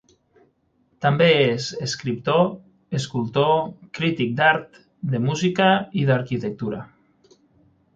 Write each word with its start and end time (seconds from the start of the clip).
També 1.05 1.27
és 1.41 1.67
escriptor, 1.89 2.41
escultor, 3.01 3.55
crític 4.01 4.35
d'art, 4.43 4.83
de 5.15 5.25
música 5.31 5.73
i 6.03 6.13
d'arquitectura. 6.13 6.87